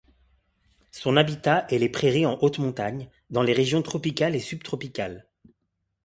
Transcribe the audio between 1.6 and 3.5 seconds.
est les prairies en haute montagne, dans